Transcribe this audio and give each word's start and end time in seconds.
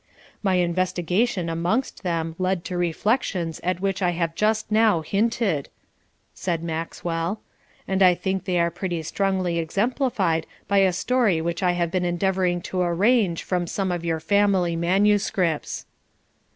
'My 0.41 0.55
investigation 0.55 1.47
amongst 1.47 2.01
them 2.01 2.35
led 2.39 2.65
to 2.65 2.75
reflections 2.75 3.59
at 3.63 3.79
which 3.81 4.01
I 4.01 4.09
have 4.17 4.33
just 4.33 4.71
now 4.71 5.01
hinted,' 5.01 5.69
said 6.33 6.63
Maxwell; 6.63 7.39
'and 7.87 8.01
I 8.01 8.15
think 8.15 8.45
they 8.45 8.59
are 8.59 8.71
pretty 8.71 9.03
strongly 9.03 9.59
exemplified 9.59 10.47
by 10.67 10.79
a 10.79 10.91
story 10.91 11.39
which 11.39 11.61
I 11.61 11.73
have 11.73 11.91
been 11.91 12.03
endeavouring 12.03 12.61
to 12.63 12.81
arrange 12.81 13.43
from 13.43 13.67
some 13.67 13.91
of 13.91 14.03
your 14.03 14.19
family 14.19 14.75
manuscripts.' 14.75 15.85